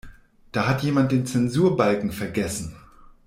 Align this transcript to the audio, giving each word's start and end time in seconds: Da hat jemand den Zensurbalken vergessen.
Da 0.51 0.65
hat 0.67 0.81
jemand 0.81 1.11
den 1.11 1.27
Zensurbalken 1.27 2.11
vergessen. 2.11 2.75